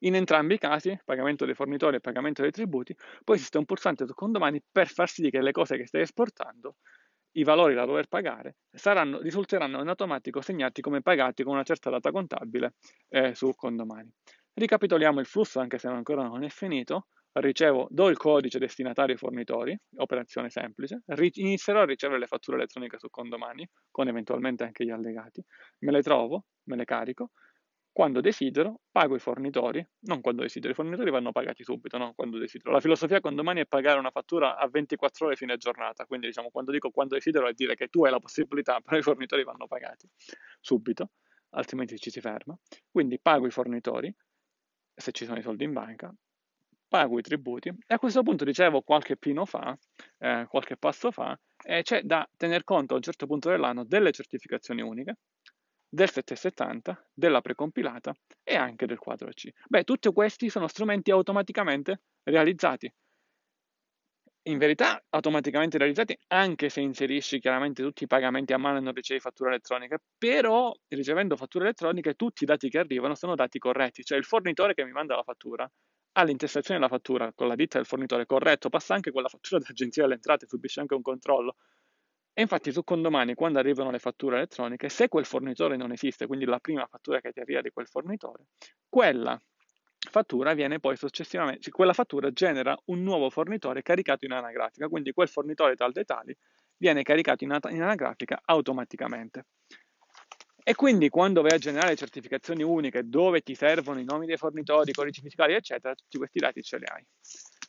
In 0.00 0.14
entrambi 0.14 0.54
i 0.54 0.58
casi, 0.58 0.98
pagamento 1.04 1.44
dei 1.44 1.54
fornitori 1.54 1.96
e 1.96 2.00
pagamento 2.00 2.42
dei 2.42 2.50
tributi, 2.50 2.94
poi 3.24 3.36
esiste 3.36 3.58
un 3.58 3.64
pulsante 3.64 4.06
su 4.06 4.14
condomani 4.14 4.62
per 4.70 4.88
far 4.88 5.08
sì 5.08 5.28
che 5.28 5.42
le 5.42 5.52
cose 5.52 5.76
che 5.76 5.86
stai 5.86 6.02
esportando, 6.02 6.76
i 7.32 7.44
valori 7.44 7.74
da 7.74 7.84
dover 7.84 8.06
pagare, 8.06 8.56
saranno, 8.70 9.20
risulteranno 9.20 9.80
in 9.80 9.88
automatico 9.88 10.40
segnati 10.40 10.80
come 10.80 11.02
pagati 11.02 11.42
con 11.42 11.54
una 11.54 11.62
certa 11.62 11.90
data 11.90 12.10
contabile 12.10 12.74
eh, 13.08 13.34
su 13.34 13.54
condomani. 13.54 14.10
Ricapitoliamo 14.54 15.20
il 15.20 15.26
flusso, 15.26 15.60
anche 15.60 15.78
se 15.78 15.88
ancora 15.88 16.22
non 16.22 16.42
è 16.42 16.48
finito. 16.48 17.08
Ricevo, 17.32 17.86
do 17.90 18.08
il 18.08 18.16
codice 18.16 18.58
destinatario 18.58 19.12
ai 19.12 19.18
fornitori, 19.18 19.78
operazione 19.96 20.50
semplice, 20.50 21.02
inizierò 21.34 21.82
a 21.82 21.84
ricevere 21.84 22.18
le 22.18 22.26
fatture 22.26 22.56
elettroniche 22.56 22.98
su 22.98 23.08
condomani, 23.10 23.68
con 23.90 24.08
eventualmente 24.08 24.64
anche 24.64 24.84
gli 24.84 24.90
allegati, 24.90 25.44
me 25.80 25.92
le 25.92 26.02
trovo, 26.02 26.46
me 26.64 26.76
le 26.76 26.84
carico, 26.84 27.30
quando 27.98 28.20
desidero 28.20 28.82
pago 28.92 29.16
i 29.16 29.18
fornitori, 29.18 29.84
non 30.02 30.20
quando 30.20 30.42
desidero, 30.42 30.70
i 30.70 30.74
fornitori 30.76 31.10
vanno 31.10 31.32
pagati 31.32 31.64
subito, 31.64 31.98
non 31.98 32.14
quando 32.14 32.38
desidero. 32.38 32.70
La 32.70 32.78
filosofia 32.78 33.18
con 33.18 33.34
domani 33.34 33.60
è 33.60 33.66
pagare 33.66 33.98
una 33.98 34.12
fattura 34.12 34.56
a 34.56 34.68
24 34.68 35.26
ore 35.26 35.34
fine 35.34 35.56
giornata, 35.56 36.04
quindi 36.06 36.28
diciamo 36.28 36.50
quando 36.50 36.70
dico 36.70 36.90
quando 36.90 37.16
desidero 37.16 37.48
è 37.48 37.52
dire 37.54 37.74
che 37.74 37.88
tu 37.88 38.04
hai 38.04 38.12
la 38.12 38.20
possibilità, 38.20 38.78
però 38.86 38.96
i 38.96 39.02
fornitori 39.02 39.42
vanno 39.42 39.66
pagati 39.66 40.08
subito, 40.60 41.10
altrimenti 41.50 41.98
ci 41.98 42.10
si 42.10 42.20
ferma. 42.20 42.56
Quindi 42.88 43.18
pago 43.20 43.48
i 43.48 43.50
fornitori, 43.50 44.14
se 44.94 45.10
ci 45.10 45.24
sono 45.24 45.38
i 45.38 45.42
soldi 45.42 45.64
in 45.64 45.72
banca, 45.72 46.14
pago 46.88 47.18
i 47.18 47.22
tributi 47.22 47.68
e 47.68 47.94
a 47.94 47.98
questo 47.98 48.22
punto 48.22 48.44
dicevo 48.44 48.82
qualche 48.82 49.16
pino 49.16 49.44
fa, 49.44 49.76
eh, 50.18 50.46
qualche 50.48 50.76
passo 50.76 51.10
fa, 51.10 51.38
eh, 51.64 51.82
c'è 51.82 52.02
da 52.02 52.28
tener 52.36 52.64
conto 52.64 52.94
a 52.94 52.96
un 52.96 53.02
certo 53.02 53.26
punto 53.26 53.50
dell'anno 53.50 53.84
delle 53.84 54.10
certificazioni 54.12 54.82
uniche, 54.82 55.16
del 55.88 56.10
770, 56.10 57.10
della 57.14 57.40
precompilata 57.40 58.12
e 58.42 58.56
anche 58.56 58.86
del 58.86 58.98
4C. 58.98 59.50
Beh, 59.66 59.84
tutti 59.84 60.12
questi 60.12 60.50
sono 60.50 60.66
strumenti 60.68 61.10
automaticamente 61.10 62.02
realizzati. 62.24 62.92
In 64.48 64.58
verità, 64.58 65.00
automaticamente 65.10 65.78
realizzati, 65.78 66.18
anche 66.28 66.70
se 66.70 66.80
inserisci 66.80 67.38
chiaramente 67.38 67.82
tutti 67.82 68.04
i 68.04 68.06
pagamenti 68.08 68.52
a 68.52 68.58
mano 68.58 68.78
e 68.78 68.80
non 68.80 68.92
ricevi 68.94 69.20
fatture 69.20 69.50
elettroniche, 69.50 69.98
però 70.16 70.74
ricevendo 70.88 71.36
fatture 71.36 71.64
elettroniche 71.66 72.14
tutti 72.14 72.44
i 72.44 72.46
dati 72.46 72.68
che 72.70 72.78
arrivano 72.78 73.14
sono 73.14 73.34
dati 73.34 73.58
corretti, 73.58 74.02
cioè 74.02 74.16
il 74.18 74.24
fornitore 74.24 74.74
che 74.74 74.84
mi 74.84 74.92
manda 74.92 75.14
la 75.16 75.22
fattura 75.22 75.70
ha 76.18 76.24
l'intestazione 76.24 76.80
della 76.80 76.90
fattura 76.90 77.32
con 77.32 77.46
la 77.46 77.54
ditta 77.54 77.78
del 77.78 77.86
fornitore 77.86 78.26
corretto, 78.26 78.68
passa 78.68 78.94
anche 78.94 79.12
quella 79.12 79.28
fattura 79.28 79.58
dell'agenzia 79.62 80.02
delle 80.02 80.14
entrate, 80.14 80.46
subisce 80.46 80.80
anche 80.80 80.94
un 80.94 81.02
controllo, 81.02 81.56
e 82.32 82.42
infatti 82.42 82.72
su 82.72 82.84
condomani, 82.84 83.34
quando 83.34 83.58
arrivano 83.58 83.90
le 83.90 83.98
fatture 83.98 84.36
elettroniche, 84.36 84.88
se 84.88 85.08
quel 85.08 85.24
fornitore 85.24 85.76
non 85.76 85.92
esiste, 85.92 86.26
quindi 86.26 86.44
la 86.44 86.58
prima 86.60 86.86
fattura 86.86 87.20
che 87.20 87.32
ti 87.32 87.40
arriva 87.40 87.60
di 87.60 87.70
quel 87.70 87.86
fornitore, 87.86 88.46
quella 88.88 89.40
fattura 90.10 90.54
viene 90.54 90.78
poi 90.80 90.96
successivamente, 90.96 91.70
quella 91.70 91.92
fattura 91.92 92.30
genera 92.32 92.76
un 92.86 93.02
nuovo 93.02 93.30
fornitore 93.30 93.82
caricato 93.82 94.24
in 94.24 94.32
anagrafica, 94.32 94.88
quindi 94.88 95.12
quel 95.12 95.28
fornitore 95.28 95.74
tal 95.74 95.92
dei 95.92 96.04
tali 96.04 96.36
viene 96.76 97.02
caricato 97.02 97.44
in, 97.44 97.58
in 97.70 97.82
anagrafica 97.82 98.40
automaticamente. 98.44 99.44
E 100.68 100.74
quindi 100.74 101.08
quando 101.08 101.40
vai 101.40 101.52
a 101.52 101.56
generare 101.56 101.96
certificazioni 101.96 102.62
uniche 102.62 103.08
dove 103.08 103.40
ti 103.40 103.54
servono 103.54 104.00
i 104.00 104.04
nomi 104.04 104.26
dei 104.26 104.36
fornitori, 104.36 104.90
i 104.90 104.92
codici 104.92 105.22
fiscali, 105.22 105.54
eccetera, 105.54 105.94
tutti 105.94 106.18
questi 106.18 106.40
dati 106.40 106.62
ce 106.62 106.76
li 106.76 106.84
hai. 106.86 107.02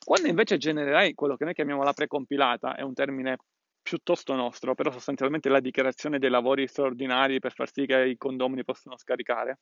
Quando 0.04 0.28
invece 0.28 0.58
genererai 0.58 1.14
quello 1.14 1.38
che 1.38 1.46
noi 1.46 1.54
chiamiamo 1.54 1.82
la 1.84 1.94
precompilata, 1.94 2.76
è 2.76 2.82
un 2.82 2.94
termine 2.94 3.38
piuttosto 3.82 4.36
nostro, 4.36 4.76
però 4.76 4.92
sostanzialmente 4.92 5.48
la 5.48 5.62
dichiarazione 5.62 6.20
dei 6.20 6.30
lavori 6.30 6.68
straordinari 6.68 7.40
per 7.40 7.54
far 7.54 7.72
sì 7.72 7.86
che 7.86 8.06
i 8.06 8.18
condomini 8.18 8.66
possano 8.66 8.98
scaricare. 8.98 9.60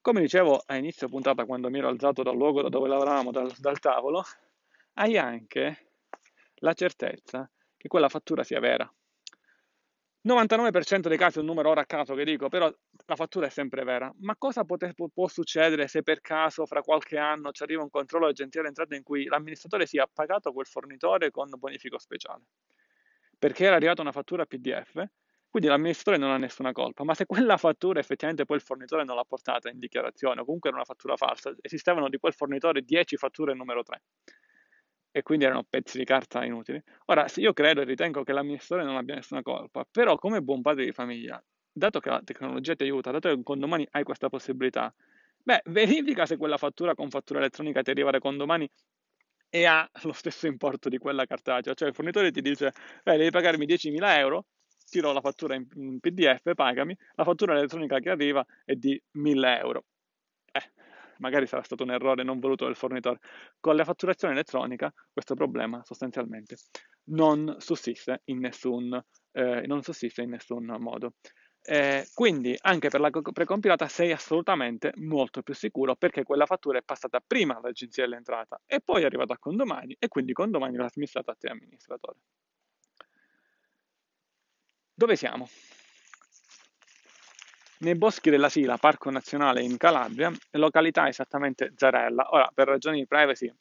Come 0.00 0.20
dicevo 0.20 0.62
a 0.64 0.76
inizio 0.76 1.08
puntata, 1.08 1.44
quando 1.44 1.68
mi 1.68 1.78
ero 1.78 1.88
alzato 1.88 2.22
dal 2.22 2.36
luogo 2.36 2.62
da 2.62 2.68
dove 2.68 2.86
lavoravamo, 2.86 3.32
dal, 3.32 3.52
dal 3.58 3.80
tavolo, 3.80 4.22
hai 4.94 5.18
anche 5.18 5.94
la 6.60 6.74
certezza 6.74 7.50
che 7.76 7.88
quella 7.88 8.08
fattura 8.08 8.44
sia 8.44 8.60
vera. 8.60 8.88
99% 10.24 11.08
dei 11.08 11.18
casi 11.18 11.38
è 11.38 11.40
un 11.40 11.46
numero 11.46 11.70
ora 11.70 11.82
a 11.82 11.86
caso 11.86 12.14
che 12.14 12.24
dico, 12.24 12.48
però 12.48 12.72
la 13.06 13.16
fattura 13.16 13.46
è 13.46 13.50
sempre 13.50 13.82
vera. 13.84 14.12
Ma 14.20 14.36
cosa 14.36 14.64
pote- 14.64 14.94
può 15.12 15.28
succedere 15.28 15.88
se 15.88 16.02
per 16.02 16.20
caso 16.20 16.64
fra 16.66 16.80
qualche 16.82 17.18
anno 17.18 17.50
ci 17.50 17.62
arriva 17.62 17.82
un 17.82 17.90
controllo 17.90 18.26
agenzia 18.26 18.60
dell'entrata 18.60 18.94
in 18.94 19.02
cui 19.02 19.24
l'amministratore 19.24 19.86
sia 19.86 20.08
pagato 20.12 20.52
quel 20.52 20.66
fornitore 20.66 21.30
con 21.30 21.50
bonifico 21.58 21.98
speciale? 21.98 22.44
perché 23.42 23.64
era 23.64 23.74
arrivata 23.74 24.02
una 24.02 24.12
fattura 24.12 24.46
PDF, 24.46 25.04
quindi 25.50 25.68
l'amministratore 25.68 26.16
non 26.16 26.30
ha 26.30 26.36
nessuna 26.36 26.70
colpa, 26.70 27.02
ma 27.02 27.12
se 27.14 27.26
quella 27.26 27.56
fattura 27.56 27.98
effettivamente 27.98 28.44
poi 28.44 28.58
il 28.58 28.62
fornitore 28.62 29.02
non 29.02 29.16
l'ha 29.16 29.24
portata 29.24 29.68
in 29.68 29.80
dichiarazione 29.80 30.40
o 30.40 30.44
comunque 30.44 30.68
era 30.68 30.78
una 30.78 30.86
fattura 30.86 31.16
falsa, 31.16 31.52
esistevano 31.60 32.08
di 32.08 32.18
quel 32.18 32.34
fornitore 32.34 32.82
10 32.82 33.16
fatture 33.16 33.52
numero 33.54 33.82
3 33.82 34.00
e 35.12 35.22
quindi 35.22 35.44
erano 35.44 35.64
pezzi 35.68 35.98
di 35.98 36.04
carta 36.04 36.44
inutili. 36.44 36.82
Ora, 37.06 37.26
io 37.36 37.52
credo 37.52 37.82
e 37.82 37.84
ritengo 37.84 38.22
che 38.24 38.32
l'amministratore 38.32 38.84
non 38.88 38.96
abbia 38.96 39.14
nessuna 39.14 39.42
colpa, 39.42 39.86
però 39.90 40.16
come 40.16 40.40
buon 40.42 40.62
padre 40.62 40.84
di 40.84 40.92
famiglia, 40.92 41.42
dato 41.70 42.00
che 42.00 42.10
la 42.10 42.22
tecnologia 42.24 42.74
ti 42.74 42.84
aiuta, 42.84 43.10
dato 43.12 43.28
che 43.34 43.42
con 43.42 43.58
domani 43.60 43.86
hai 43.92 44.02
questa 44.04 44.28
possibilità, 44.28 44.92
beh, 45.42 45.62
verifica 45.70 46.26
se 46.26 46.36
quella 46.36 46.56
fattura 46.56 46.94
con 46.94 47.10
fattura 47.10 47.38
elettronica 47.40 47.82
ti 47.82 47.90
arriva 47.90 48.10
da 48.10 48.18
condomani 48.18 48.68
e 49.50 49.66
ha 49.66 49.88
lo 50.02 50.12
stesso 50.12 50.46
importo 50.46 50.88
di 50.88 50.98
quella 50.98 51.26
cartacea. 51.26 51.74
Cioè 51.74 51.88
il 51.88 51.94
fornitore 51.94 52.30
ti 52.30 52.40
dice, 52.40 52.72
beh, 53.04 53.16
devi 53.16 53.30
pagarmi 53.30 53.66
10.000 53.66 54.18
euro, 54.18 54.46
tiro 54.88 55.12
la 55.12 55.20
fattura 55.20 55.54
in, 55.54 55.98
PDF, 56.00 56.54
pagami, 56.54 56.96
la 57.14 57.24
fattura 57.24 57.54
elettronica 57.56 57.98
che 58.00 58.10
arriva 58.10 58.44
è 58.64 58.74
di 58.74 59.00
1.000 59.12 59.58
euro. 59.58 59.84
Magari 61.22 61.46
sarà 61.46 61.62
stato 61.62 61.84
un 61.84 61.92
errore 61.92 62.24
non 62.24 62.40
voluto 62.40 62.66
del 62.66 62.74
fornitore. 62.74 63.20
Con 63.60 63.76
la 63.76 63.84
fatturazione 63.84 64.34
elettronica 64.34 64.92
questo 65.12 65.34
problema 65.34 65.82
sostanzialmente 65.84 66.56
non 67.04 67.54
sussiste 67.58 68.22
in 68.24 68.38
nessun, 68.40 69.00
eh, 69.32 69.66
non 69.66 69.82
sussiste 69.82 70.22
in 70.22 70.30
nessun 70.30 70.64
modo. 70.80 71.14
Eh, 71.64 72.08
quindi 72.12 72.56
anche 72.60 72.88
per 72.88 72.98
la 72.98 73.10
precompilata 73.10 73.86
sei 73.86 74.10
assolutamente 74.10 74.92
molto 74.96 75.42
più 75.42 75.54
sicuro 75.54 75.94
perché 75.94 76.24
quella 76.24 76.44
fattura 76.44 76.78
è 76.78 76.82
passata 76.82 77.22
prima 77.24 77.56
all'agenzia 77.56 78.02
dell'entrata 78.02 78.60
e 78.66 78.80
poi 78.80 79.02
è 79.02 79.04
arrivata 79.04 79.34
a 79.34 79.38
condomani 79.38 79.94
e 79.96 80.08
quindi 80.08 80.32
condomani 80.32 80.76
l'ha 80.76 80.88
smissata 80.88 81.30
a 81.30 81.36
te 81.38 81.48
amministratore. 81.48 82.18
Dove 84.94 85.16
siamo? 85.16 85.48
Nei 87.82 87.96
boschi 87.96 88.30
della 88.30 88.48
Sila, 88.48 88.76
Parco 88.76 89.10
Nazionale 89.10 89.60
in 89.60 89.76
Calabria, 89.76 90.32
località 90.52 91.08
esattamente 91.08 91.72
Zarella. 91.74 92.28
Ora, 92.30 92.48
per 92.54 92.68
ragioni 92.68 92.98
di 92.98 93.08
privacy, 93.08 93.52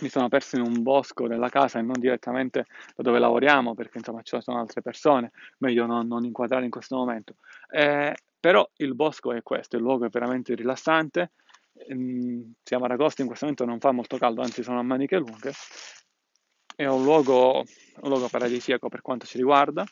mi 0.00 0.10
sono 0.10 0.28
perso 0.28 0.56
in 0.56 0.62
un 0.62 0.82
bosco 0.82 1.26
della 1.26 1.48
casa 1.48 1.78
e 1.78 1.82
non 1.82 1.98
direttamente 1.98 2.66
da 2.94 3.02
dove 3.02 3.18
lavoriamo, 3.18 3.74
perché 3.74 3.96
insomma 3.96 4.20
ci 4.20 4.38
sono 4.42 4.60
altre 4.60 4.82
persone, 4.82 5.30
meglio 5.58 5.86
non, 5.86 6.06
non 6.06 6.26
inquadrare 6.26 6.64
in 6.64 6.70
questo 6.70 6.96
momento. 6.96 7.36
Eh, 7.70 8.14
però 8.38 8.68
il 8.76 8.94
bosco 8.94 9.32
è 9.32 9.42
questo, 9.42 9.76
il 9.76 9.82
luogo 9.82 10.04
è 10.04 10.10
veramente 10.10 10.54
rilassante, 10.54 11.32
ehm, 11.88 12.52
siamo 12.62 12.84
ad 12.84 12.90
agosto, 12.90 13.22
in 13.22 13.26
questo 13.26 13.46
momento 13.46 13.64
non 13.64 13.80
fa 13.80 13.90
molto 13.90 14.18
caldo, 14.18 14.42
anzi 14.42 14.62
sono 14.62 14.80
a 14.80 14.82
maniche 14.82 15.16
lunghe, 15.16 15.52
è 16.76 16.84
un 16.84 17.02
luogo, 17.02 17.64
un 18.00 18.08
luogo 18.10 18.28
paradisiaco 18.28 18.90
per 18.90 19.00
quanto 19.00 19.24
ci 19.24 19.38
riguarda 19.38 19.82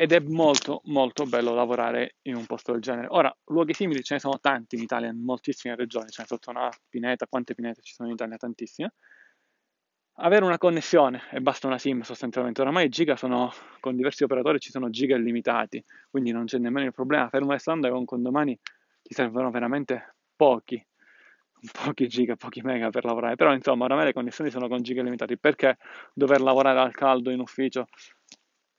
ed 0.00 0.12
è 0.12 0.20
molto 0.20 0.80
molto 0.84 1.24
bello 1.24 1.54
lavorare 1.54 2.18
in 2.22 2.36
un 2.36 2.46
posto 2.46 2.70
del 2.70 2.80
genere. 2.80 3.08
Ora, 3.10 3.36
luoghi 3.46 3.74
simili 3.74 4.04
ce 4.04 4.14
ne 4.14 4.20
sono 4.20 4.38
tanti 4.38 4.76
in 4.76 4.82
Italia, 4.82 5.08
in 5.08 5.24
moltissime 5.24 5.74
regioni, 5.74 6.08
ce 6.10 6.22
ne 6.22 6.28
sotto 6.28 6.50
una 6.50 6.70
pineta, 6.88 7.26
quante 7.26 7.52
pinete 7.52 7.82
ci 7.82 7.94
sono 7.94 8.06
in 8.06 8.14
Italia? 8.14 8.36
Tantissime 8.36 8.92
avere 10.20 10.44
una 10.44 10.56
connessione 10.56 11.22
e 11.32 11.40
basta 11.40 11.66
una 11.66 11.78
SIM 11.78 12.02
sostanzialmente. 12.02 12.60
Oramai 12.60 12.86
i 12.86 12.88
giga 12.88 13.16
sono 13.16 13.52
con 13.80 13.96
diversi 13.96 14.22
operatori 14.22 14.60
ci 14.60 14.70
sono 14.70 14.88
giga 14.88 15.16
illimitati, 15.16 15.84
quindi 16.08 16.30
non 16.30 16.44
c'è 16.44 16.58
nemmeno 16.58 16.86
il 16.86 16.92
problema. 16.92 17.28
Fermo 17.28 17.50
restando 17.50 17.90
con 17.90 18.04
condomani 18.04 18.56
ti 19.02 19.14
servono 19.14 19.50
veramente 19.50 20.14
pochi, 20.36 20.80
pochi 21.72 22.06
giga, 22.06 22.36
pochi 22.36 22.60
mega 22.62 22.90
per 22.90 23.04
lavorare. 23.04 23.34
Però 23.34 23.52
insomma, 23.52 23.86
oramai 23.86 24.04
le 24.04 24.12
connessioni 24.12 24.50
sono 24.50 24.68
con 24.68 24.80
giga 24.82 25.00
illimitati. 25.00 25.36
Perché 25.38 25.76
dover 26.14 26.40
lavorare 26.40 26.78
al 26.78 26.94
caldo 26.94 27.30
in 27.30 27.40
ufficio? 27.40 27.86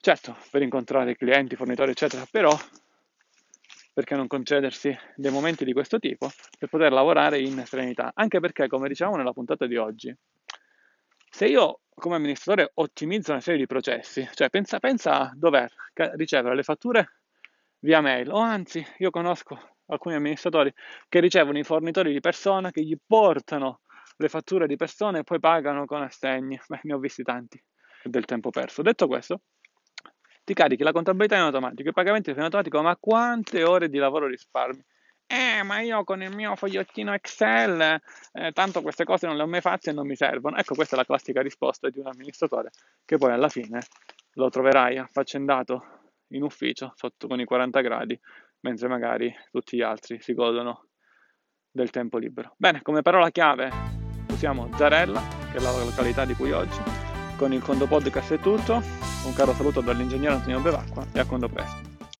Certo, 0.02 0.34
per 0.50 0.62
incontrare 0.62 1.14
clienti, 1.14 1.56
fornitori, 1.56 1.90
eccetera, 1.90 2.26
però 2.30 2.56
perché 3.92 4.16
non 4.16 4.28
concedersi 4.28 4.96
dei 5.14 5.30
momenti 5.30 5.62
di 5.66 5.74
questo 5.74 5.98
tipo 5.98 6.30
per 6.58 6.70
poter 6.70 6.90
lavorare 6.90 7.38
in 7.38 7.62
serenità? 7.66 8.10
Anche 8.14 8.40
perché, 8.40 8.66
come 8.66 8.88
dicevamo 8.88 9.16
nella 9.16 9.34
puntata 9.34 9.66
di 9.66 9.76
oggi, 9.76 10.16
se 11.28 11.46
io 11.46 11.80
come 11.94 12.16
amministratore 12.16 12.70
ottimizzo 12.74 13.32
una 13.32 13.42
serie 13.42 13.60
di 13.60 13.66
processi, 13.66 14.26
cioè 14.32 14.48
pensa, 14.48 14.78
pensa 14.78 15.20
a 15.20 15.32
dover 15.34 15.70
ricevere 16.14 16.54
le 16.54 16.62
fatture 16.62 17.20
via 17.80 18.00
mail, 18.00 18.30
o 18.30 18.38
anzi, 18.38 18.82
io 18.98 19.10
conosco 19.10 19.76
alcuni 19.88 20.14
amministratori 20.14 20.72
che 21.10 21.20
ricevono 21.20 21.58
i 21.58 21.62
fornitori 21.62 22.10
di 22.10 22.20
persona 22.20 22.70
che 22.70 22.82
gli 22.82 22.96
portano 23.06 23.82
le 24.16 24.28
fatture 24.30 24.66
di 24.66 24.76
persone 24.76 25.18
e 25.18 25.24
poi 25.24 25.40
pagano 25.40 25.84
con 25.84 26.00
assegni. 26.00 26.58
Beh, 26.66 26.80
ne 26.84 26.94
ho 26.94 26.98
visti 26.98 27.22
tanti 27.22 27.62
del 28.02 28.24
tempo 28.24 28.48
perso. 28.48 28.80
Detto 28.80 29.06
questo, 29.06 29.42
ti 30.50 30.54
carichi 30.54 30.82
la 30.82 30.90
contabilità 30.90 31.36
in 31.36 31.42
automatico, 31.42 31.90
i 31.90 31.92
pagamenti 31.92 32.30
in 32.30 32.40
automatico, 32.40 32.82
ma 32.82 32.96
quante 32.96 33.62
ore 33.62 33.88
di 33.88 33.98
lavoro 33.98 34.26
risparmi? 34.26 34.84
Eh, 35.24 35.62
ma 35.62 35.78
io 35.78 36.02
con 36.02 36.22
il 36.22 36.34
mio 36.34 36.56
fogliettino 36.56 37.14
Excel, 37.14 38.00
eh, 38.32 38.50
tanto 38.50 38.82
queste 38.82 39.04
cose 39.04 39.28
non 39.28 39.36
le 39.36 39.44
ho 39.44 39.46
mai 39.46 39.60
fatte 39.60 39.90
e 39.90 39.92
non 39.92 40.08
mi 40.08 40.16
servono. 40.16 40.56
Ecco, 40.56 40.74
questa 40.74 40.96
è 40.96 40.98
la 40.98 41.04
classica 41.04 41.40
risposta 41.40 41.88
di 41.88 42.00
un 42.00 42.08
amministratore 42.08 42.70
che 43.04 43.16
poi 43.16 43.30
alla 43.30 43.48
fine 43.48 43.78
lo 44.32 44.48
troverai 44.48 44.98
affaccendato 44.98 46.14
in 46.32 46.42
ufficio 46.42 46.94
sotto 46.96 47.28
con 47.28 47.38
i 47.38 47.44
40 47.44 47.80
gradi, 47.80 48.20
mentre 48.62 48.88
magari 48.88 49.32
tutti 49.52 49.76
gli 49.76 49.82
altri 49.82 50.20
si 50.20 50.34
godono 50.34 50.88
del 51.70 51.90
tempo 51.90 52.18
libero. 52.18 52.54
Bene, 52.56 52.82
come 52.82 53.02
parola 53.02 53.30
chiave 53.30 53.70
usiamo 54.28 54.68
Zarella, 54.74 55.22
che 55.52 55.58
è 55.58 55.60
la 55.60 55.70
località 55.84 56.24
di 56.24 56.34
cui 56.34 56.50
oggi. 56.50 56.99
Con 57.40 57.54
il 57.54 57.62
Condo 57.62 57.86
Podcast 57.86 58.34
è 58.34 58.38
tutto. 58.38 58.82
Un 59.24 59.32
caro 59.32 59.54
saluto 59.54 59.80
dall'ingegnere 59.80 60.34
Antonio 60.34 60.60
Bevacqua 60.60 61.06
e 61.10 61.20
a 61.20 61.24
Condo 61.24 61.48
presto. 61.48 61.89